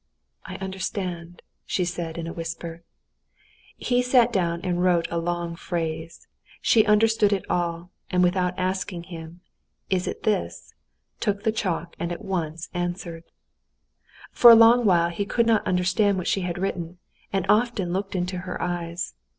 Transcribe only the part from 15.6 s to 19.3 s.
understand what she had written, and often looked into her eyes.